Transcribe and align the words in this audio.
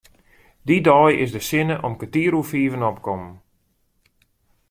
Dy 0.67 0.77
dei 0.87 1.13
is 1.23 1.31
de 1.35 1.41
sinne 1.49 1.75
om 1.87 1.93
kertier 1.99 2.33
oer 2.39 2.49
fiven 2.51 2.87
opkommen. 2.91 3.35